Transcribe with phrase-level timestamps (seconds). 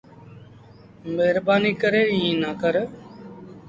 [1.15, 2.75] مهربآݩيٚ ڪري ايٚݩ نا ڪر